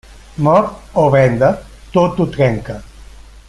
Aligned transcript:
Mort 0.45 0.95
o 1.01 1.03
venda, 1.17 1.51
tot 1.99 2.19
ho 2.23 2.29
trenca. 2.37 2.79